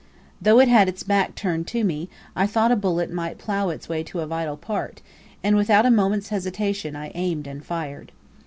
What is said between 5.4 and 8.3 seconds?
and without a moment's hesitation I aimed and fired.